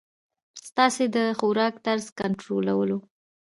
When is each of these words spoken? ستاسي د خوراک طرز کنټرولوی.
ستاسي 0.67 1.05
د 1.15 1.17
خوراک 1.39 1.73
طرز 1.85 2.05
کنټرولوی. 2.19 2.95